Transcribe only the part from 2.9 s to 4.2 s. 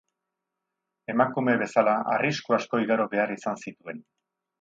behar izan zituen.